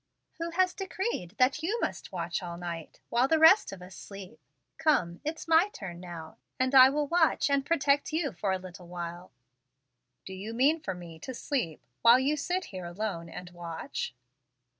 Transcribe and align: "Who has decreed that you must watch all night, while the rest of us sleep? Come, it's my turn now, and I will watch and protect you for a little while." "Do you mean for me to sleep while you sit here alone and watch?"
"Who 0.39 0.49
has 0.49 0.73
decreed 0.73 1.35
that 1.37 1.61
you 1.61 1.79
must 1.79 2.11
watch 2.11 2.41
all 2.41 2.57
night, 2.57 2.99
while 3.09 3.27
the 3.27 3.37
rest 3.37 3.71
of 3.71 3.83
us 3.83 3.95
sleep? 3.95 4.39
Come, 4.79 5.21
it's 5.23 5.47
my 5.47 5.69
turn 5.69 5.99
now, 5.99 6.37
and 6.59 6.73
I 6.73 6.89
will 6.89 7.05
watch 7.05 7.51
and 7.51 7.63
protect 7.63 8.11
you 8.11 8.31
for 8.31 8.51
a 8.51 8.57
little 8.57 8.87
while." 8.87 9.31
"Do 10.25 10.33
you 10.33 10.55
mean 10.55 10.79
for 10.81 10.95
me 10.95 11.19
to 11.19 11.35
sleep 11.35 11.83
while 12.01 12.17
you 12.17 12.35
sit 12.35 12.65
here 12.73 12.85
alone 12.85 13.29
and 13.29 13.51
watch?" 13.51 14.15